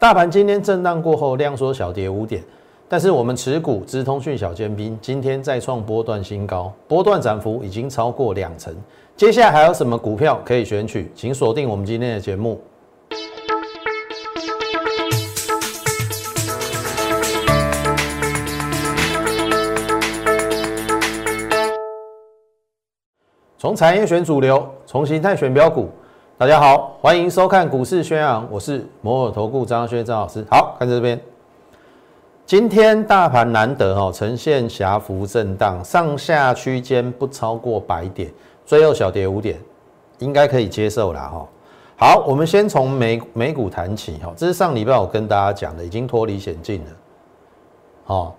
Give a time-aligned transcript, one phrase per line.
[0.00, 2.42] 大盘今天震荡过后，量缩小跌五点，
[2.88, 8.74] 但是我们持股资通讯小尖兵今天再创波段新高，波段涨幅已经超过两成。
[9.14, 11.12] 接下来还有什么股票可以选取？
[11.14, 12.58] 请锁定我们今天的节目。
[23.58, 25.90] 从产业选主流，从形态选标股。
[26.40, 30.42] 大家好，欢迎收看股市宣扬，我是摩尔投顾张轩张老师。
[30.50, 31.20] 好看这边，
[32.46, 38.32] 今天大盘难得哦，呈现狭幅震荡，上下区间不超过百点，
[38.64, 39.60] 最后小跌五点，
[40.20, 41.46] 应该可以接受了哈。
[41.98, 46.90] 好，我们先从美美股谈起哈，这是上礼拜我跟大家讲的，已经脱离险境了。
[48.06, 48.32] 哦，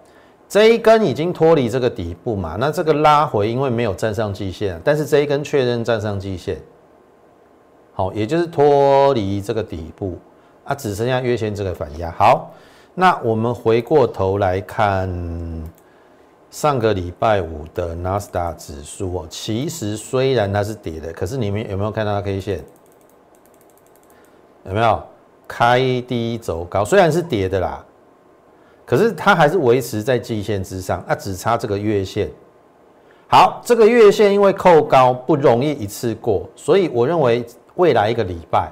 [0.49, 6.57] 这一根已经脱离这个底部嘛，那这个拉回因为没有站上季线，但是这一根确认站上季线。
[7.93, 10.17] 好，也就是脱离这个底部
[10.63, 12.09] 啊，只剩下月线这个反压。
[12.11, 12.49] 好，
[12.95, 15.09] 那我们回过头来看
[16.49, 22.63] 上个礼拜五的纳斯达指数哦，其实虽然它是跌的，可是你们有没有看到它 K 线？
[24.63, 25.03] 有没有
[25.45, 26.85] 开低走高？
[26.85, 27.85] 虽然是跌的啦，
[28.85, 32.31] 可是它还是维持在季线之上，啊，只差这个月线。
[33.27, 37.45] 好，这个月线因为扣高不容易一次过，所以我认为。
[37.81, 38.71] 未来一个礼拜，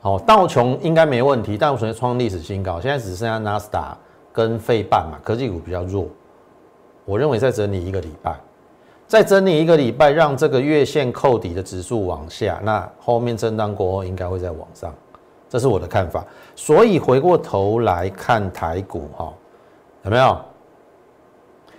[0.00, 3.98] 好，道琼应该没问题，道琼创历史新高，现在只剩下纳斯达
[4.32, 6.06] 跟费半嘛，科技股比较弱。
[7.04, 8.38] 我认为再整理一个礼拜，
[9.08, 14.94] 再整理一个礼拜，让这个月线扣底的指数往下，那后面震荡过后应该会再往上，
[15.48, 16.24] 这是我的看法。
[16.54, 19.32] 所以回过头来看台股，哈，
[20.04, 20.38] 有没有？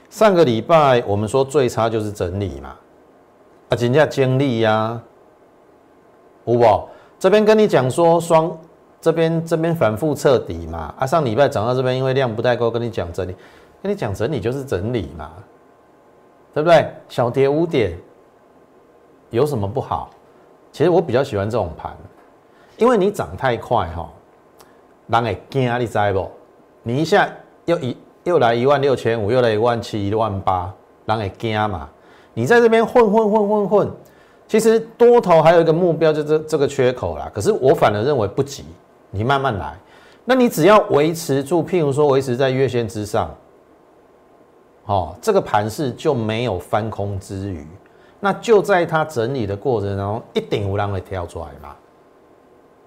[0.09, 2.75] 上个礼拜我们说最差就是整理嘛，
[3.69, 5.01] 啊，人家经历呀。
[6.45, 6.87] 五宝
[7.19, 8.57] 这边跟你讲说双
[9.01, 13.35] 这边这边反复彻底嘛啊上礼拜涨到这边因为量不太够跟你讲整理
[13.83, 15.31] 跟你讲整理就是整理嘛
[16.53, 17.97] 对不对小跌五点
[19.31, 20.09] 有什么不好？
[20.71, 21.93] 其实我比较喜欢这种盘，
[22.77, 24.09] 因为你涨太快哈，
[25.07, 26.29] 人会惊你知不？
[26.83, 27.29] 你一下
[27.65, 30.73] 又一又来一万六千五又来一万七一万八，
[31.05, 31.89] 人会惊嘛？
[32.33, 33.91] 你在这边混混混混混。
[34.47, 37.29] 其实多头还有一个目标，就是这个缺口啦。
[37.33, 38.63] 可是我反而认为不急，
[39.11, 39.75] 你慢慢来。
[40.23, 43.35] 那你只要维持住，譬如说维持在月线之上，
[44.85, 47.65] 哦，这个盘势就没有翻空之余，
[48.19, 51.75] 那就在它整理的过程当中，一定无浪会跳出来嘛。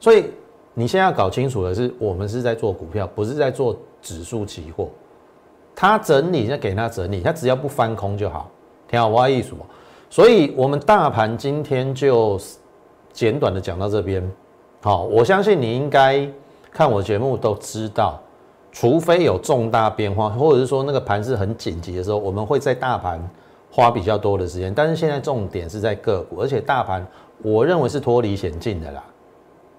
[0.01, 0.31] 所以
[0.75, 4.89] 你现在要搞清楚的是，我们是在做股票，不是在做指数期货。
[5.75, 8.51] 它整理，就给它整理，它只要不翻空就好。
[8.89, 9.53] 听好我意思
[10.11, 12.41] 所以，我们大盘今天就
[13.13, 14.27] 简短的讲到这边。
[14.81, 16.27] 好，我相信你应该
[16.71, 18.19] 看我节目都知道，
[18.73, 23.21] 除非有重大变化，或者是说那个盘是很紧急的时候，我们会在大盘
[23.71, 24.73] 花比较多的时间。
[24.73, 27.07] 但是现在重点是在个股，而且大盘
[27.43, 29.05] 我认为是脱离险境的啦。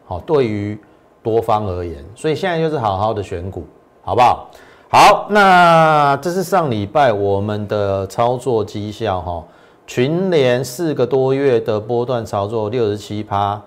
[0.06, 0.80] 好，对于
[1.24, 3.64] 多方而言，所以现在就是好好的选股，
[4.04, 4.48] 好不好？
[4.92, 9.44] 好，那这是上礼拜我们的操作绩效哈。
[9.90, 13.60] 群联四个多月的波段操作，六十七趴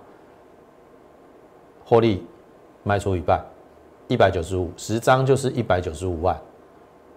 [1.85, 2.25] 获利
[2.85, 3.45] 卖出一半，
[4.07, 6.41] 一百九十五十张就是一百九十五万。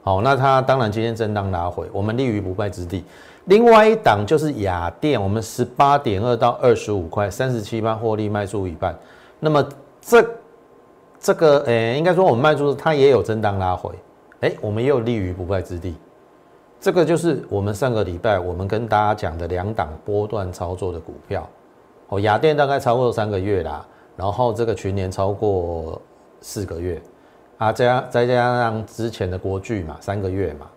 [0.02, 3.04] 好，那它当然今天震荡拉回，我们立于不败之地。
[3.44, 8.98] 另外一档就是雅电，我们十八点二到二十五块，三十七趴获利卖出一半。
[9.40, 9.64] 那么
[10.02, 10.28] 这
[11.20, 13.92] 这个诶，应该说我们卖出它也有震荡拉回，
[14.40, 15.94] 哎，我们也有立于不败之地。
[16.80, 21.50] 这个就是我们上个礼拜我们跟大家讲的两档波段操作的股票，
[22.09, 23.84] 哦，雅电大概超过三个月啦，
[24.16, 26.00] 然后这个群年超过
[26.41, 27.02] 四个月，
[27.58, 30.68] 啊，加再加上之前的国巨嘛，三个月嘛，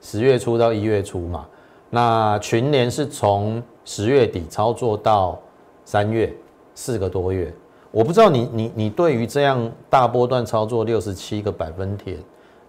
[0.00, 1.46] 十月初到一月初嘛，
[1.90, 5.36] 那群年是从十月底操作到
[5.84, 6.32] 三月，
[6.76, 7.52] 四个多月，
[7.90, 12.18] 我不知道你你你对于这样大波段操作六十七个百分点，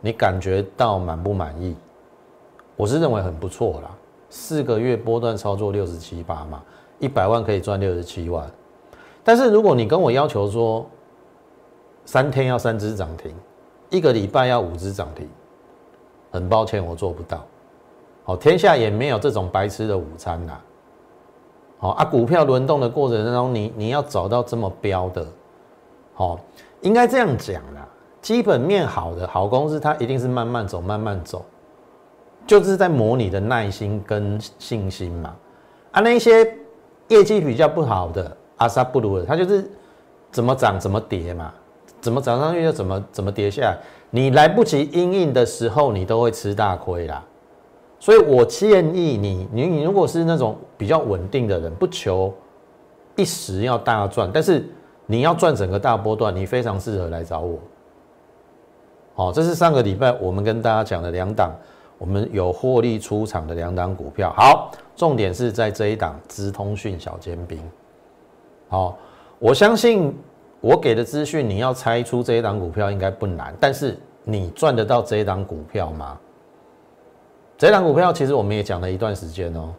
[0.01, 1.75] 你感觉到满不满意？
[2.77, 3.91] 我是认为很不错啦，
[4.29, 6.63] 四个月波段操作六十七八嘛，
[6.99, 8.49] 一百万可以赚六十七万。
[9.23, 10.85] 但是如果你跟我要求说，
[12.05, 13.33] 三天要三只涨停，
[13.89, 15.27] 一个礼拜要五只涨停，
[16.31, 17.43] 很抱歉我做不到。
[18.23, 20.61] 好，天下也没有这种白吃的午餐啦。
[21.79, 25.25] 好啊，股票轮动的过程当中，你你要找到这么标的，
[26.13, 26.39] 好，
[26.81, 27.87] 应该这样讲啦。
[28.21, 31.43] 基本面好的好公司，它一定是慢慢走，慢慢走。
[32.47, 35.35] 就是在磨你的耐心跟信心嘛，
[35.91, 36.49] 啊，那些
[37.09, 39.69] 业绩比较不好的阿萨布鲁的，他就是
[40.31, 41.53] 怎么涨怎么跌嘛，
[41.99, 43.77] 怎么涨上去就怎么怎么跌下来，
[44.09, 47.23] 你来不及应应的时候，你都会吃大亏啦。
[47.99, 52.33] 所以我建议你，你你如果是那种比较稳定的人，不求
[53.15, 54.63] 一时要大赚，但是
[55.05, 57.57] 你要赚整个大波段，你非常适合来找我。
[59.15, 61.51] 好，这是上个礼拜我们跟大家讲的两档，
[61.97, 64.33] 我们有获利出场的两档股票。
[64.37, 67.59] 好，重点是在这一档资通讯小尖兵。
[68.69, 68.97] 好，
[69.39, 70.15] 我相信
[70.59, 76.17] 我给的资讯，你要猜出这一档股票应该不难，但是你赚得到这一档股票吗？
[77.57, 79.73] 这档股票其实我们也讲了一段时间哦。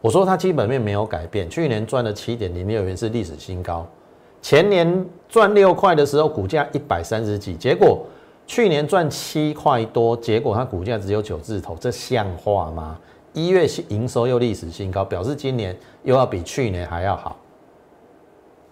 [0.00, 3.86] 我说它基本面没有改变，去年赚了七点零六元是历史新高，
[4.40, 8.06] 前年赚六块的时候股价一百三十几，结果
[8.46, 12.98] 去年赚七块多，结果它股价只有九字头，这像话吗？
[13.32, 17.36] 一月营收又历史新高，表示今年又要比去年还要好。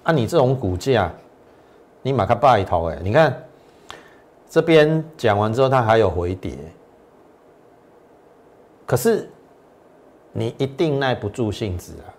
[0.04, 1.12] 按你这种股价，
[2.02, 3.42] 你马上一头哎，你看
[4.48, 6.56] 这边讲完之后，它还有回跌。
[8.84, 9.28] 可是
[10.32, 12.12] 你一定耐不住性子啊！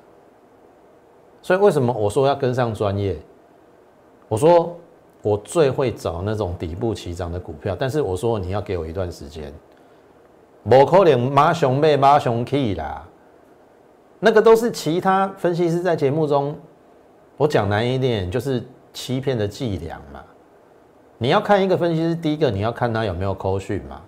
[1.42, 3.18] 所以为什么我说要跟上专业？
[4.28, 4.76] 我说
[5.24, 9.52] 我最会找那种底部起涨的股票，但是我说你要给我一段时间。
[10.62, 13.04] 某可能马熊妹马熊去啦，
[14.20, 16.56] 那个都是其他分析师在节目中，
[17.38, 20.22] 我讲难一点就是欺骗的伎俩嘛。
[21.18, 24.02] 你要看一个分析师，第一个你要看他有没有扣讯嘛。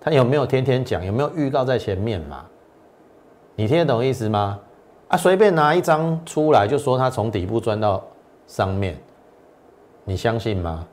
[0.00, 1.04] 他有没有天天讲？
[1.04, 2.44] 有没有预告在前面嘛？
[3.54, 4.58] 你听得懂意思吗？
[5.08, 8.02] 啊，随便拿一张出来就说他从底部钻到
[8.46, 8.98] 上面，
[10.04, 10.86] 你相信吗？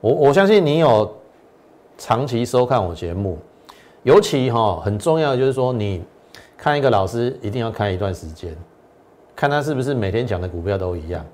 [0.00, 1.16] 我我相信你有
[1.96, 3.38] 长期收看我节目，
[4.02, 6.02] 尤其哈很重要的就是说，你
[6.56, 8.56] 看一个老师一定要看一段时间，
[9.36, 11.24] 看他是不是每天讲的股票都一样。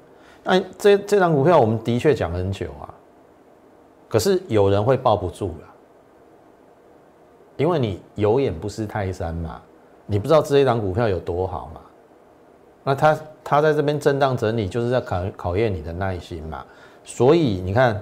[0.45, 2.93] 那这这张股票我们的确讲很久啊，
[4.09, 5.69] 可是有人会抱不住了。
[7.57, 9.61] 因为你有眼不识泰山嘛，
[10.07, 11.81] 你不知道这一张股票有多好嘛，
[12.85, 13.19] 那他
[13.51, 16.63] 它在这边震荡整理，就是在考考验你的耐心嘛。
[17.03, 17.99] 所以你看，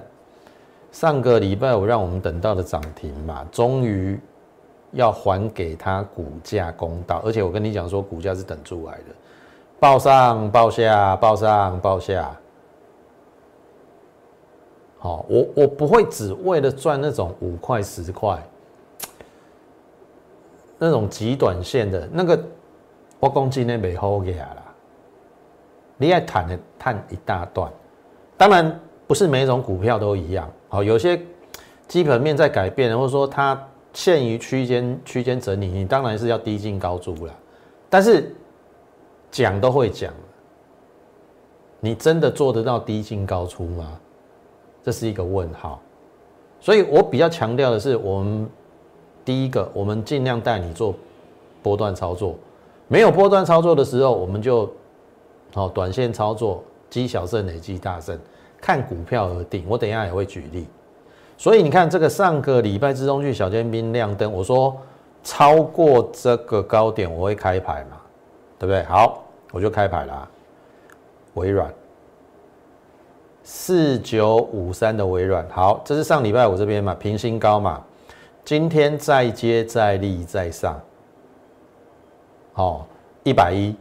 [0.91, 4.19] 上个礼拜我让我们等到的涨停嘛，终于
[4.91, 7.21] 要还给它股价公道。
[7.23, 9.15] 而且我跟你讲说，股价是等出来的，
[9.79, 12.37] 报上报下，报上报下。
[14.99, 18.37] 好，我我不会只为了赚那种五块十块。
[20.77, 22.37] 那种极短线的那个，
[23.21, 24.57] 我讲今天没好给啦。
[25.97, 27.71] 你爱谈的谈一大段，
[28.37, 30.49] 当然不是每种股票都一样。
[30.69, 31.19] 好，有些
[31.87, 33.61] 基本面在改变，或者说它
[33.93, 37.33] 限于区间区间整理，你当然是要低进高出了。
[37.89, 38.35] 但是
[39.31, 40.13] 讲都会讲，
[41.79, 43.99] 你真的做得到低进高出吗？
[44.83, 45.81] 这是一个问号。
[46.59, 48.49] 所以我比较强调的是我们。
[49.25, 50.95] 第一个，我们尽量带你做
[51.61, 52.33] 波段操作，
[52.87, 54.73] 没有波段操作的时候，我们就
[55.57, 58.17] 好短线操作，积小胜累积大胜，
[58.61, 59.65] 看股票而定。
[59.67, 60.67] 我等一下也会举例。
[61.37, 64.75] 所以你看这个上个礼拜之中去小尖兵亮灯，我说
[65.23, 67.97] 超过这个高点我会开牌嘛，
[68.57, 68.83] 对不对？
[68.83, 70.29] 好，我就开牌了。
[71.33, 71.71] 微软
[73.43, 77.83] 四九五三的微软，好，这是上礼拜五这边嘛，平新高嘛。
[78.43, 80.79] 今天再接再厉再上，
[82.53, 82.87] 好
[83.23, 83.75] 一百一，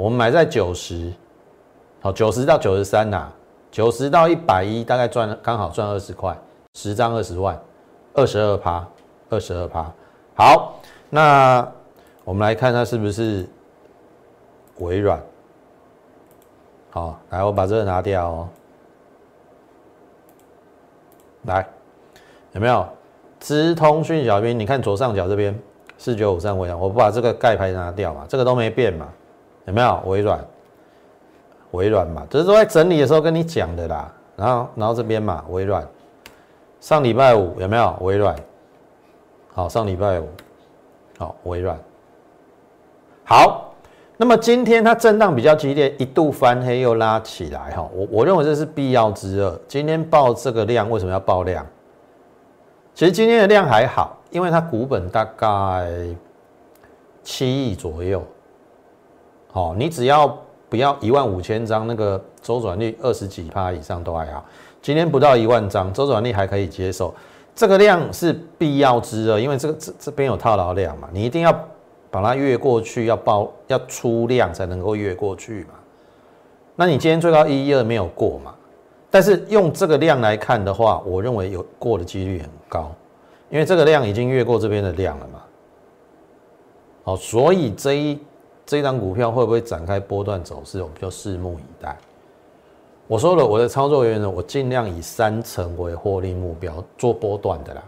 [0.00, 1.12] 我们买在九十，
[2.00, 3.30] 好九十到九十三呐，
[3.70, 6.34] 九十到一百一大概赚刚好赚二十块，
[6.72, 7.60] 十张二十万，
[8.14, 8.88] 二十二趴，
[9.28, 9.92] 二十二趴。
[10.34, 10.80] 好，
[11.10, 11.70] 那
[12.24, 13.46] 我们来看它是不是
[14.78, 15.22] 微软。
[16.88, 18.48] 好，来我把这个拿掉哦，
[21.42, 21.68] 来
[22.52, 22.88] 有没有？
[23.38, 25.54] 资通讯小兵，你看左上角这边
[25.98, 29.06] 四九五三微软，我不把这个盖牌拿掉嘛，这个都没变嘛，
[29.66, 30.44] 有没有微软？
[31.72, 34.12] 微软嘛，这是都在整理的时候跟你讲的啦。
[34.36, 35.86] 然后，然后这边嘛，微软，
[36.80, 38.34] 上礼拜五有没有微软？
[39.52, 40.28] 好，上礼拜五，
[41.18, 41.78] 好，微软。
[43.24, 43.72] 好，
[44.16, 49.60] 那么今天它震荡比较激烈，一度翻黑又拉起来哈，我我认为这是必要之恶。
[49.68, 51.64] 今天报这个量，为什么要报量？
[52.94, 55.88] 其实今天的量还好，因为它股本大概
[57.22, 58.26] 七亿左右。
[59.52, 60.38] 好，你只要
[60.68, 64.44] 不要一万五千张，那个周转率二十几趴以上都还好。
[64.80, 67.12] 今天不到一万张，周转率还可以接受。
[67.54, 71.52] 这个量是必要之恶，因为这个这这边有套牢量嘛，你一定要
[72.10, 75.74] 把它越过去，要包要出量才能够越过去嘛。
[76.76, 78.54] 那你今天最高一一二没有过嘛？
[79.10, 82.92] 但是用这个量来看的话，我认为有过的几率很高，
[83.50, 85.40] 因为这个量已经越过这边的量了嘛。
[87.02, 88.18] 好，所以这一
[88.70, 91.98] 这一张股票会不会展开波段走势，我们就拭目以待。
[93.08, 97.82] 我说了，我的操作原则，我尽量以三成为获利目标，做波段的啦。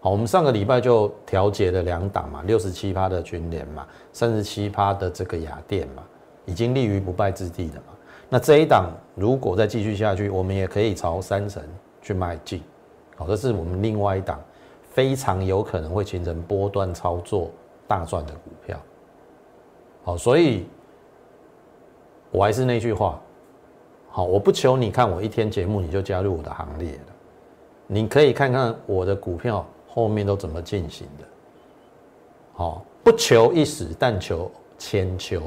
[0.00, 6.02] 好，我们上个礼拜就调节了两档嘛，六十七趴的群联嘛，三十七趴的这个雅电嘛，
[6.46, 7.94] 已经立于不败之地的嘛。
[8.28, 11.62] 那这一档如果再继续下去，我们也可以朝三成
[12.02, 12.60] 去迈进。
[13.14, 14.42] 好，这是我们另外一档
[14.90, 17.52] 非常有可能会形成波段操作
[17.86, 18.76] 大赚的股票。
[20.04, 20.66] 好，所以
[22.30, 23.20] 我还是那句话。
[24.10, 27.12] 好，我不求你看我一天节目你就加入我的行列了，
[27.88, 31.24] 你可以看看我的股票后面都怎么进行的。
[32.52, 35.42] 好，不求一时，但求千秋。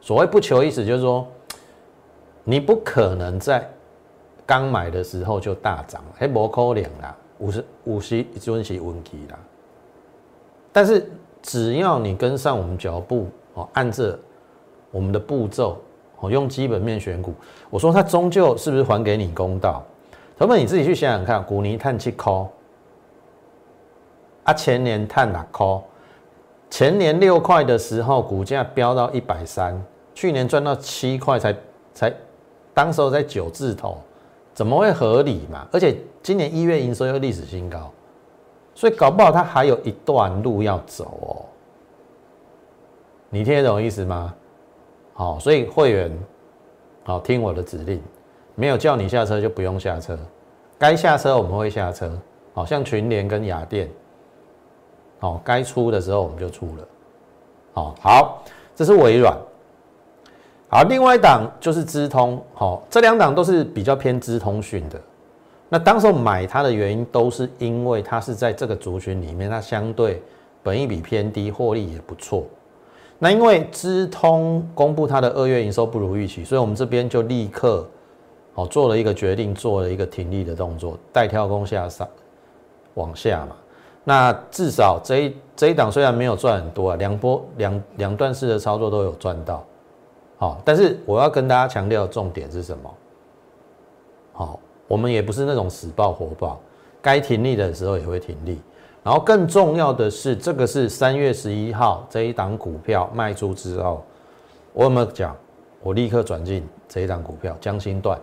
[0.00, 1.24] 所谓不求一时，就是说
[2.42, 3.70] 你不可能在
[4.44, 9.38] 刚买的时候就大涨，还无可能啦，五十五十一尊是问题啦。
[10.72, 11.08] 但是
[11.44, 14.18] 只要你跟上我们脚步，哦，按着
[14.90, 15.78] 我们的步骤。
[16.20, 17.34] 我用基本面选股，
[17.68, 19.84] 我说它终究是不是还给你公道？
[20.38, 22.46] 朋友们，你自己去想想看，股尼碳七颗，
[24.44, 25.82] 啊前年碳哪颗？
[26.70, 29.78] 前年六块的时候，股价飙到一百三，
[30.14, 31.54] 去年赚到七块才
[31.92, 32.10] 才，
[32.72, 33.98] 当时候在九字头，
[34.54, 35.66] 怎么会合理嘛？
[35.70, 37.92] 而且今年一月营收又历史新高，
[38.74, 41.30] 所以搞不好它还有一段路要走哦。
[43.30, 44.34] 你听得懂意思吗？
[45.12, 46.10] 好，所以会员
[47.04, 48.02] 好听我的指令，
[48.54, 50.18] 没有叫你下车就不用下车，
[50.78, 52.10] 该下车我们会下车。
[52.56, 53.90] 好像群联跟雅电，
[55.18, 56.88] 好，该出的时候我们就出了。
[57.72, 58.42] 好，好，
[58.76, 59.36] 这是微软。
[60.68, 65.00] 好，另外一档就是资通，好，这两档都是比较偏资通讯的。
[65.74, 70.22] 那当时候买它的原因，都是因为它是在这个族群里面，它相对
[70.62, 72.44] 本益比偏低，获利也不错。
[73.18, 77.84] 那因为资通公布它的二月营收不如预期，所以我们这边就立刻
[78.54, 82.08] 好做了一个决定，做了一个停利的动作，带跳空下上
[82.94, 83.56] 往下嘛。
[84.04, 89.64] 那至少这一这一档虽然没有赚很多啊，两波两两段式的操作都有赚到，
[90.38, 92.94] 好，但是我要跟大家强调的重点是什么？
[94.34, 96.60] 好，我们也不是那种死抱活抱，
[97.00, 98.60] 该停利的时候也会停利。
[99.02, 104.02] 然后更重要的是，这个是三月十一号这一档股票卖出之后，
[104.72, 105.36] 我有没有讲？
[105.82, 108.18] 我立刻转进这一档股票，江心段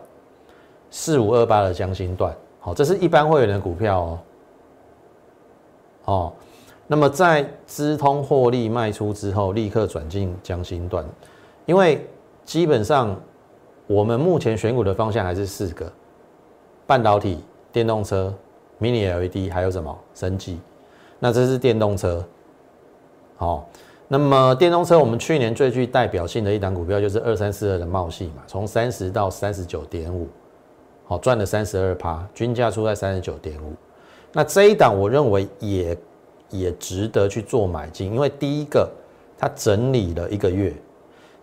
[0.89, 4.19] 四五二八的江心段，好，这是一般会员的股票哦。
[6.05, 6.33] 哦，
[6.87, 11.05] 那么在资通获利卖出之后，立刻转进江心段，
[11.67, 12.03] 因为
[12.43, 13.15] 基本上
[13.85, 15.85] 我们目前选股的方向还是四个：
[16.91, 18.33] 半导体、电动车、
[18.81, 19.97] Mini LED，还有什么？
[20.13, 20.59] 升级。
[21.19, 22.21] 那这是电动车，
[23.37, 23.69] 好，
[24.09, 30.27] 那么电动车我们去年最具代表性的一档股票就是二三四二的茂系嘛，从三十到三十九点五，
[31.05, 33.71] 好赚了三十二趴，均价出在三十九点五。
[34.33, 35.97] 那这一档我认为也
[36.49, 38.85] 也值得去做买进，因为第一个
[39.37, 40.73] 它整理了一个月，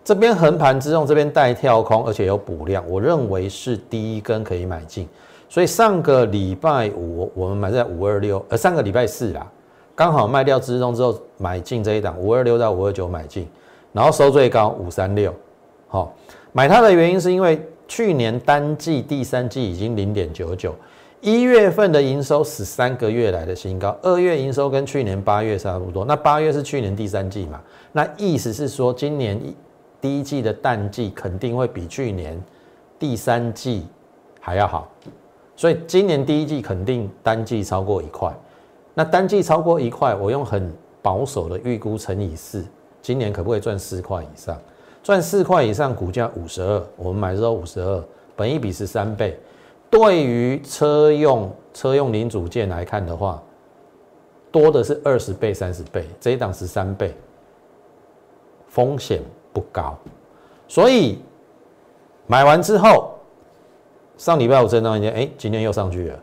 [0.03, 5.09] 这边横盘之后，这边带跳空，而且有补量，我认为是第一根可以买进。
[5.49, 9.45] 所以上个礼拜五我们买在五二六，呃上个礼拜四啦。
[9.95, 13.45] 刚好卖掉之中之后买进这一档五二六到五二九买进，
[13.91, 15.33] 然后收最高五三六，
[15.89, 16.15] 好
[16.53, 20.73] 买它的原因是因为去年单季第三季已经零点九九，
[21.19, 27.59] 一月份的营收十三个月来的新高，二月营收跟去年八月差不多，那八月是去年第三季嘛，
[27.91, 29.55] 那意思是说今年一
[29.99, 32.41] 第一季的淡季肯定会比去年
[32.97, 33.85] 第三季
[34.39, 34.89] 还要好，
[35.59, 38.33] 所以今年第一季肯定单季超过一块。
[38.93, 42.63] 那单季超过一块，我用很保守的预估乘以四，
[43.01, 44.57] 今年可不可以赚四块以上？
[45.03, 48.01] 赚四块以上，股价五十二，我们买的时候五十二，
[48.37, 49.37] 本一比十三倍。
[49.89, 53.43] 对于车用车用零组件来看的话，
[54.53, 57.13] 多的是二十倍、三十倍，这一档十三倍，
[58.69, 59.93] 风险不高。
[60.69, 61.21] 所以
[62.27, 63.18] 买完之后，
[64.19, 66.19] 上礼拜五震荡一天，哎，今天又上去了。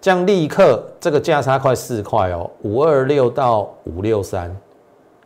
[0.00, 4.54] 这样立刻这个价差快四块哦，五二六到五六三，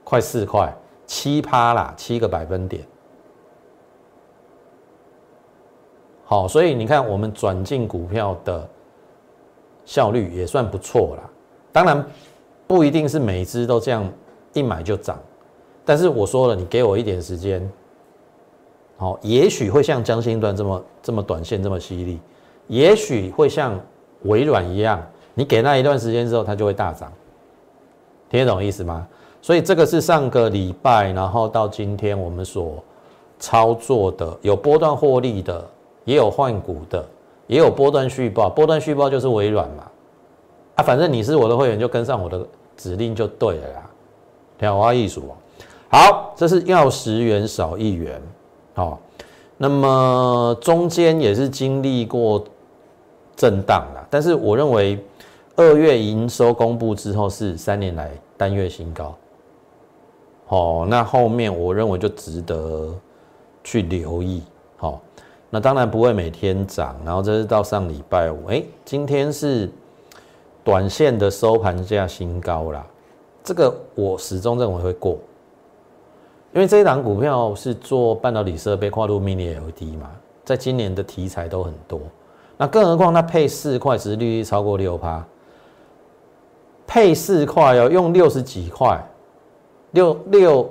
[0.05, 0.71] 快四块，
[1.07, 2.87] 七趴啦，七个百分点。
[6.27, 8.69] 好，所以你看我们转进股票的
[9.87, 11.23] 效率也算不错啦。
[11.73, 12.05] 当然
[12.67, 14.07] 不一定是每只都这样
[14.53, 15.19] 一买就涨，
[15.87, 17.67] 但是我说了，你给我一点时间，
[18.97, 22.19] 好，也许会像江心段这么这么短线这么犀利，
[22.67, 23.79] 也许会像
[24.23, 25.01] 微软一样，
[25.35, 27.13] 你给那一段时间之后，它就会大涨，
[28.31, 29.07] 听得懂意思吗？
[29.43, 32.83] 所以这个是上个礼拜，然后到今天我们所
[33.39, 35.65] 操作的，有波段获利的，
[36.05, 37.07] 也有换股的，
[37.47, 38.49] 也有波段续报。
[38.49, 39.85] 波段续报就是微软嘛，
[40.77, 42.45] 啊，反正你是我的会员，就跟上我的
[42.77, 43.91] 指令就对了啦。
[44.59, 45.33] 挑花艺术哦，
[45.91, 48.21] 好，这是要十元少一元，
[48.77, 49.01] 好，
[49.57, 52.45] 那么中间也是经历过
[53.35, 55.03] 震荡啦，但是我认为
[55.57, 59.17] 二月营收公布之后是三年来单月新高。
[60.49, 62.95] 哦，那后面我认为就值得
[63.65, 64.43] 去留意。
[64.77, 65.01] 好，
[65.49, 69.71] 那当然不会每天涨，然后这是到上礼拜五，哎，今天是
[70.63, 72.87] 短线的收盘价新高啦。
[73.43, 75.17] 这个我始终认为会过，
[76.57, 80.11] 因为这一档股票是做半导体设备跨入 Mini LED 嘛，
[80.43, 82.01] 在今年的题材都很多。
[82.57, 85.23] 那更何况它配四块，殖利率超过六趴，
[86.87, 88.99] 配四块要用六十几块。
[89.91, 90.71] 六六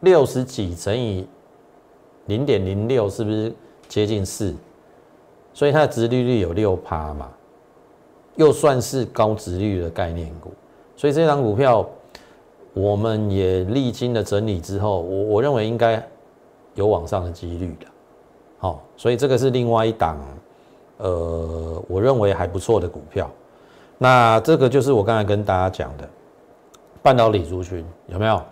[0.00, 1.26] 六十几乘以
[2.26, 3.50] 零点零六，是不是
[3.88, 4.54] 接近四？
[5.54, 7.30] 所以它的殖利率有六趴嘛，
[8.34, 10.52] 又算是高殖率的概念股。
[10.96, 11.88] 所以这张股票
[12.76, 16.06] 我们也历经了整理之后，我我认为应该
[16.74, 17.86] 有往上的几率的。
[18.58, 20.18] 好，所以这个是另外一档，
[20.98, 23.30] 呃，我认为还不错的股票。
[23.96, 26.06] 那这个就是我刚才跟大家讲的。
[27.02, 28.42] 半导体族群有没有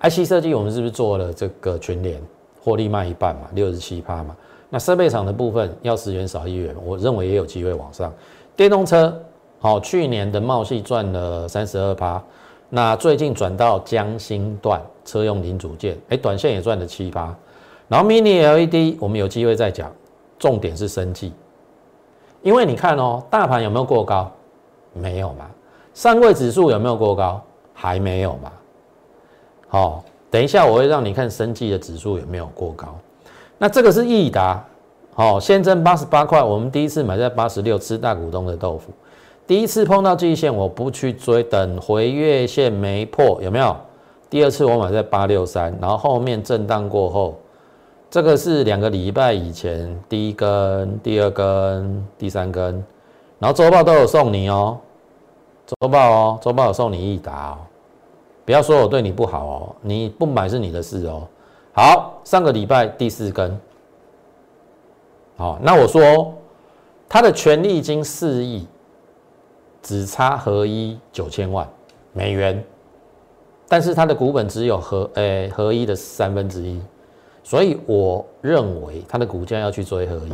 [0.00, 2.20] ？IC 设计我们是不是做了这个全年
[2.60, 4.36] 获利卖一半嘛，六十七趴嘛？
[4.68, 8.12] 那设备厂的部分要十元少一元，我认为也有机会往上。
[8.56, 9.16] 电动车
[9.60, 12.20] 好，去年的茂系赚了三十二趴，
[12.72, 17.36] 那最近转到江心段车用零组件，哎，短线也赚了七八。
[17.88, 19.90] 然后 Mini LED 我们有机会再讲，
[20.38, 21.32] 重点是升技，
[22.42, 24.30] 因为你看哦，大盘有没有过高？
[24.92, 25.50] 没有嘛。
[25.92, 27.42] 上柜指数有没有过高？
[27.74, 28.52] 还没有嘛？
[29.66, 32.96] 好，等一下我会让你看生技的指数有没有过高。
[33.58, 34.64] 那这个是益达，
[35.12, 38.92] 好，现增八十八块，我们第一次买在八十六，吃大股东的豆腐。
[39.50, 43.76] 第一次碰到季线，我不去追，等回月线没破，有没有？
[44.30, 47.34] 第二次我买在八六三，然后后面震荡过后，
[48.08, 52.74] 这个是两个礼拜以前第一根、第二根、第三根，
[53.40, 54.78] 然后周报都有送你哦，
[55.66, 57.58] 周报哦，周报有送你一打哦。
[58.44, 61.26] 不要说我对你不好哦，你不买是你的事哦。
[61.72, 63.60] 好，上个礼拜第四根，
[65.36, 66.32] 好，那我说
[67.08, 68.64] 他的权利金四亿，
[69.82, 71.68] 只差合一九千万
[72.12, 72.64] 美元，
[73.68, 76.80] 但是它的股本只有合诶合一的三分之一，
[77.42, 80.32] 所以我认为它的股价要去追合一，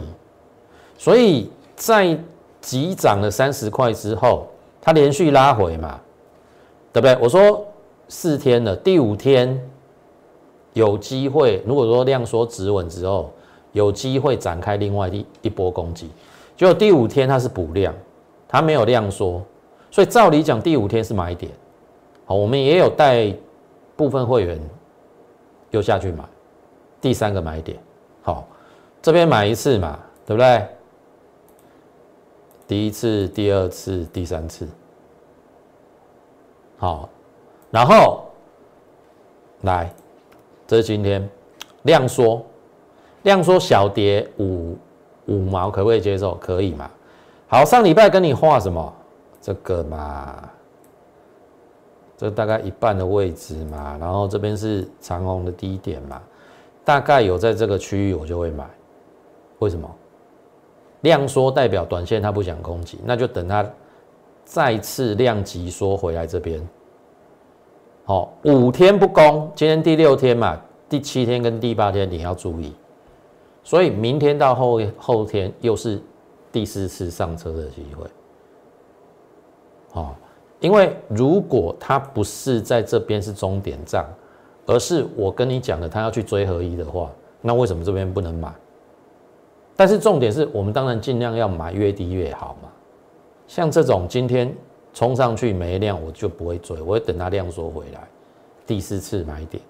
[0.98, 2.18] 所以在
[2.60, 4.48] 急涨了三十块之后，
[4.80, 6.00] 它连续拉回嘛，
[6.92, 7.16] 对不对？
[7.20, 7.66] 我说。
[8.08, 9.60] 四天了，第五天
[10.74, 11.60] 有机会。
[11.66, 13.32] 如果说量缩止稳之后，
[13.72, 16.08] 有机会展开另外一一波攻击。
[16.56, 17.92] 结果第五天它是补量，
[18.48, 19.42] 它没有量缩，
[19.90, 21.50] 所以照理讲第五天是买点。
[22.24, 23.34] 好，我们也有带
[23.96, 24.60] 部分会员
[25.70, 26.24] 又下去买
[27.00, 27.78] 第三个买点。
[28.22, 28.46] 好，
[29.00, 30.66] 这边买一次嘛，对不对？
[32.68, 34.66] 第一次、第二次、第三次，
[36.78, 37.08] 好。
[37.70, 38.24] 然后
[39.62, 39.92] 来，
[40.66, 41.28] 这是今天
[41.82, 42.44] 量缩，
[43.22, 44.76] 量缩小跌五
[45.26, 46.34] 五毛，可不可以接受？
[46.36, 46.90] 可以嘛？
[47.48, 48.92] 好，上礼拜跟你画什么？
[49.40, 50.50] 这个嘛，
[52.16, 53.96] 这大概一半的位置嘛。
[54.00, 56.20] 然后这边是长虹的低点嘛，
[56.84, 58.68] 大概有在这个区域，我就会买。
[59.60, 59.88] 为什么？
[61.02, 63.64] 量缩代表短线它不想攻击，那就等它
[64.44, 66.60] 再次量级缩回来这边。
[68.04, 72.74] 好，五天不攻，今天第六天嘛，第七天跟第八天你要注意，
[73.62, 76.02] 所以明天到后后天又是
[76.56, 78.06] 第四次上车的机会。
[79.90, 80.16] 好，
[80.58, 84.06] 因为如果它不是在这边是终点站，
[84.64, 87.10] 而是我跟你讲的，他要去追合一的话，
[87.42, 88.50] 那为什么这边不能买？
[89.76, 92.70] 但是重点是我们当然尽量要买越低越好嘛，
[93.46, 94.50] 像这种今天。
[94.94, 98.08] 冲上去没量，我就不会追，我会等它量缩回来，
[98.66, 99.62] 第四次买点。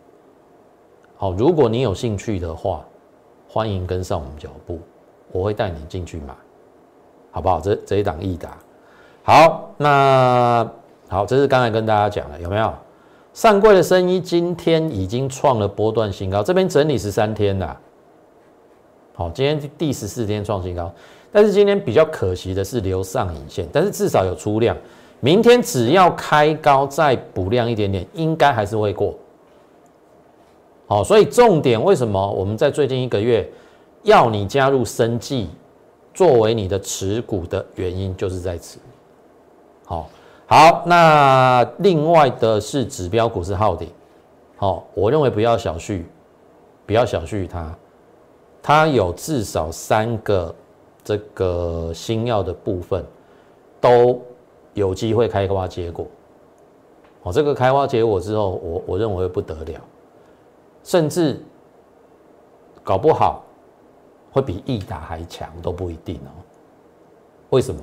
[1.17, 2.87] 好，如果你有兴趣的话，
[3.49, 4.79] 欢迎跟上我们脚步，
[5.33, 6.33] 我会带你进去买，
[7.37, 7.61] 好不好？
[7.61, 8.57] 这这一档易达，
[9.23, 10.67] 好，那
[11.07, 12.73] 好，这是刚才跟大家讲的，有没有？
[13.35, 17.79] 上柜的生意今天已经创了波段新高，这边整理十三天了，
[19.15, 20.91] 好，今天第十四天创新高，
[21.31, 24.75] 但是今天比较可惜的是留上影线，但是至少有出量。
[25.21, 29.15] 明天只要开高再补量一点点，应该还是会过。
[30.87, 33.47] 好，所以重点为什么我们在最近一个月
[34.05, 35.51] 要你加入生计
[36.17, 38.79] 作为你的持股的原因，就是在此。
[39.85, 40.09] 好，
[40.47, 43.91] 好，那另外的是指标股是浩鼎，
[44.57, 46.03] 好，我认为不要小觑，
[46.87, 47.77] 不要小觑它。
[48.63, 50.55] 它有至少三个
[51.05, 53.05] 这个新药的部分
[53.79, 54.19] 都
[54.73, 56.07] 有机会开花结果，
[57.25, 59.81] 哦，这个开花结果之后，我我认为不得了，
[60.83, 61.39] 甚至
[62.83, 63.45] 搞不好
[64.37, 66.29] 会比易达还强都不一定哦。
[67.49, 67.81] 为什么？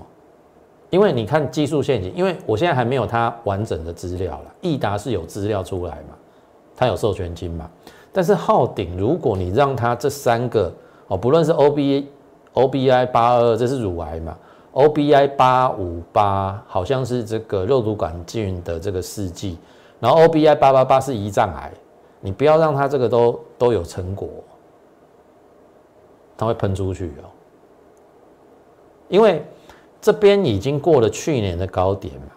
[0.92, 4.54] 因为你看技术陷阱，因为我现在还没有它完整的资料了。
[4.62, 6.16] 易达是有资料出来嘛？
[6.76, 7.68] 它有授权金嘛？
[8.12, 10.72] 但是浩鼎，如果你让它这三个
[11.08, 12.08] 哦，不论是 O B
[12.54, 14.38] O B I 八二，这是乳癌嘛
[14.74, 19.58] ？O B I 八五八好像是这个肉毒杆菌的这个试剂，
[20.00, 21.72] 然后 O B I 八八八是胰脏癌，
[22.20, 24.30] 你不要让它这个都都有成果，
[26.38, 27.30] 它会喷出去哦。
[29.10, 29.46] 因为
[30.02, 32.28] 这边已经过了去年的高点嘛。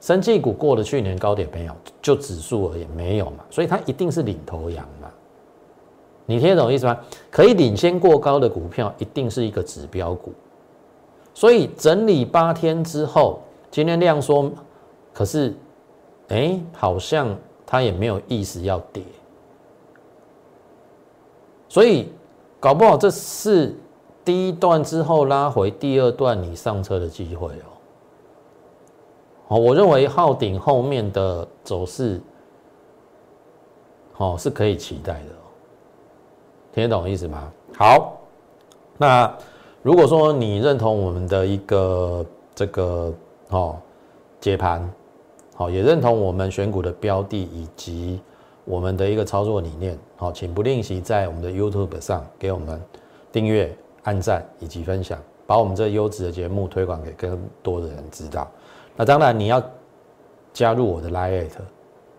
[0.00, 1.76] 生技股过了去年高点没有？
[2.00, 5.08] 就指数而言没有嘛，所以它一定是领头羊嘛。
[6.26, 6.98] 你听懂意思吗？
[7.30, 10.32] 可以领先过高的股票，一定是一个指标股。
[11.34, 14.50] 所以整理八天之后，今天量缩，
[15.12, 15.54] 可是，
[16.28, 19.04] 哎，好像它也没有意思要跌。
[21.68, 22.12] 所以
[22.62, 23.74] 搞不好这是
[24.24, 27.66] 第一段之后拉回第二段你上车的机会哦。
[29.48, 32.20] 哦，我认为昊鼎后面的走势，
[34.16, 35.30] 哦是可以期待的，
[36.72, 37.52] 听得懂意思吗？
[37.76, 38.12] 好，
[38.96, 39.36] 那
[39.82, 43.12] 如果说你认同我们的一个这个
[43.48, 43.76] 哦
[44.38, 44.88] 解盘，
[45.56, 48.22] 好也认同我们选股的标的以及
[48.64, 52.80] 我们的一个操作理念，好，请不吝惜在我们的 YouTube 上给我们
[53.32, 58.48] 订阅、按赞以及分享，把我们这优质的节目推广给更多的人知道。
[58.94, 59.60] 那当然，你要
[60.52, 61.48] 加入我的 Lite，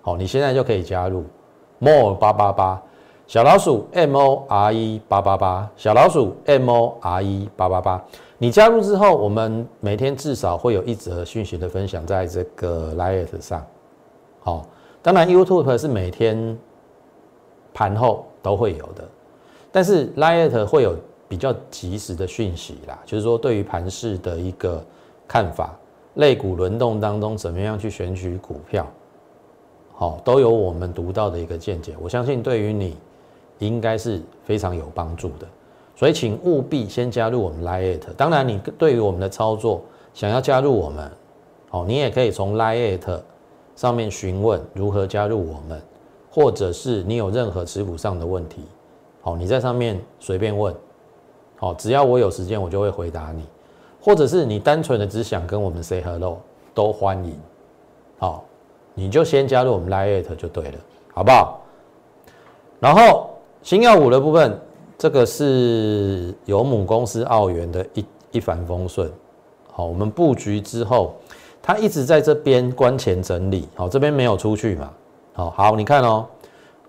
[0.01, 1.23] 好，你现在就可以加入
[1.79, 2.83] More 八八八
[3.25, 8.03] 小老鼠 M O R E 八八八小老鼠 M O R E 八八八。
[8.37, 13.65] 你加入之后，我们每天至少会有一则讯息的分享在这个 Lite 上。
[14.41, 14.65] 好，
[15.01, 16.59] 当然 YouTube 是每天
[17.73, 19.07] 盘后都会有的，
[19.71, 20.95] 但是 Lite 会有
[21.27, 24.83] 比较及时的讯息啦，就是说对于盘市的一个
[25.27, 25.75] 看法。
[26.17, 28.85] 类股轮动当中，怎么样去选取股票？
[29.95, 31.95] 好，都有我们独到的一个见解。
[31.99, 32.95] 我相信对于你，
[33.57, 35.47] 应该是非常有帮助的。
[35.95, 38.13] 所以，请务必先加入我们 Lite。
[38.15, 39.81] 当然，你对于我们的操作
[40.13, 41.11] 想要加入我们，
[41.71, 43.19] 好，你也可以从 Lite
[43.75, 45.81] 上面询问如何加入我们，
[46.33, 48.63] 或者是你有任何持股上的问题，
[49.21, 50.73] 好，你在上面随便问，
[51.57, 53.45] 好，只要我有时间，我就会回答你。
[54.01, 56.39] 或者是你单纯的只想跟我们 say hello，
[56.73, 57.39] 都欢迎，
[58.17, 58.43] 好，
[58.95, 60.77] 你就先加入我们 Lite 就对了，
[61.13, 61.61] 好不好？
[62.79, 63.29] 然后
[63.61, 64.59] 新药五的部分，
[64.97, 69.07] 这个是有母公司澳元的一一帆风顺，
[69.71, 71.13] 好，我们布局之后，
[71.61, 74.91] 它一直在这边关前整理，好，这边没有出去嘛，
[75.33, 76.27] 好好，你看哦，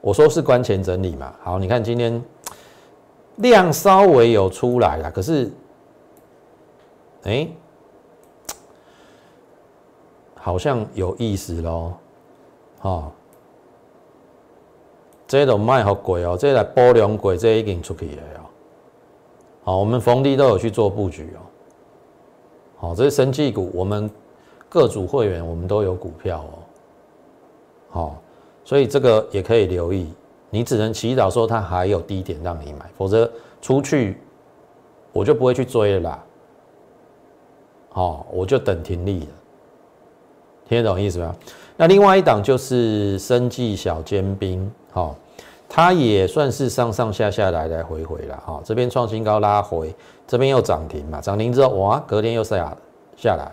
[0.00, 2.22] 我说是关前整理嘛，好，你看今天
[3.36, 5.50] 量稍微有出来了，可是。
[7.26, 7.48] 哎，
[10.34, 11.94] 好像有意思喽，
[12.80, 13.10] 哈，
[15.26, 18.44] 这都卖好贵哦，这来波量贵，这已经出去了哦。
[19.64, 21.40] 好，我们逢低都有去做布局哦。
[22.76, 24.10] 好，这是生技股，我们
[24.68, 26.58] 各组会员我们都有股票哦。
[27.88, 28.22] 好，
[28.64, 30.10] 所以这个也可以留意，
[30.50, 34.18] 你只能祈祷说它还有低点让你买，否则出去
[35.12, 36.24] 我就不会去追了啦。
[37.90, 39.26] 好，我就等停利了，
[40.68, 41.34] 听得懂意思吗？
[41.76, 45.14] 那另外一档就是生技小尖兵，好，
[45.68, 49.94] 它也算是上上下下来来回回了，哈，这边创新高拉回，
[50.26, 52.76] 这边又涨停嘛，涨停之后哇，隔天又下
[53.16, 53.52] 下来，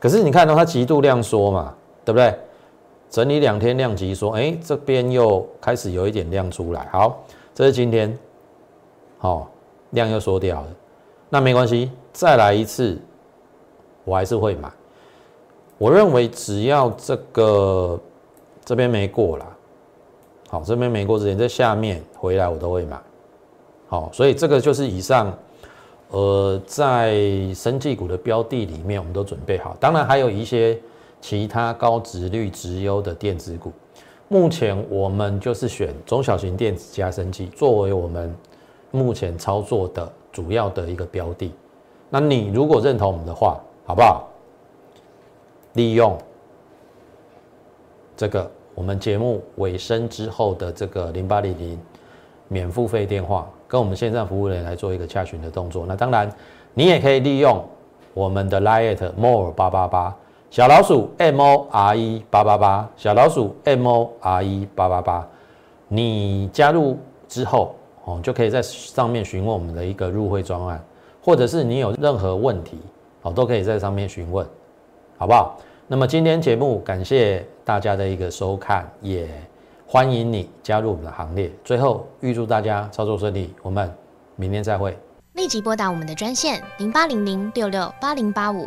[0.00, 2.34] 可是你看到它极度量缩嘛，对不对？
[3.16, 7.24] 整理两天量级说，哎，这边又开始有一点量出来，好，
[7.54, 8.14] 这是今天，
[9.16, 9.50] 好，
[9.92, 10.68] 量又缩掉了，
[11.30, 13.00] 那没关系，再来一次。
[14.04, 14.70] 我还是会买，
[15.78, 17.98] 我认为只要这个
[18.66, 19.46] 这边没过啦，
[20.50, 23.00] 好，这边没过之前在下面回来我都会买，
[23.88, 25.32] 好，所以这个就是以上，
[26.10, 27.14] 呃，在
[27.54, 29.74] 生技股的标的里面，我们都准备好。
[29.80, 30.78] 当然还有一些
[31.28, 33.72] 其他高值率、值优的电子股。
[34.28, 38.32] 目前我们就是选中小型电子加生技作为我们
[38.92, 41.52] 目前操作的主要的一个标的。
[42.10, 44.28] 那你如果认同我们的话，好不好？
[45.72, 46.16] 利用
[48.16, 51.76] 这个我们节目尾声之后的这个零八零零
[52.46, 55.84] 免付费电话，跟我们线上服务人员来做一个洽询的动作。
[55.86, 56.32] 那当然，
[56.72, 57.64] 你也可以利用
[58.14, 60.16] 我们的 Lite More 八八八
[60.50, 65.26] 小老鼠 M O R E 八八八小老鼠 M O R E 八八八，
[65.88, 70.82] 你加入之后哦，就可以在上面询问我们的一个入会专案，
[71.20, 72.78] 或者是你有任何问题
[73.22, 74.46] 哦，都可以在上面询问。
[75.18, 75.58] 好不好？
[75.88, 79.28] 那么今天节目感谢大家的一个收看，也
[79.86, 81.50] 欢迎你加入我们的行列。
[81.64, 83.92] 最后预祝大家操作顺利，我们
[84.36, 84.96] 明天再会。
[85.34, 88.66] 立即拨打我们的专线零八零零六六八零八五